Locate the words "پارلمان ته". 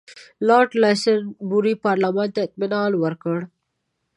1.85-2.39